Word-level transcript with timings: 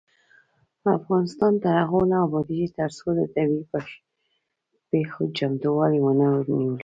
افغانستان 0.97 1.53
تر 1.63 1.73
هغو 1.83 2.01
نه 2.11 2.17
ابادیږي، 2.25 2.67
ترڅو 2.77 3.07
د 3.17 3.21
طبيعي 3.35 3.95
پیښو 4.91 5.21
چمتووالی 5.37 5.99
ونه 6.01 6.27
نیول 6.57 6.75
شي. 6.77 6.79